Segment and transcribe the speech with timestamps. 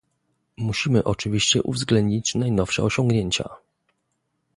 [0.57, 3.49] Musimy oczywiście uwzględnić najnowsze osiągnięcia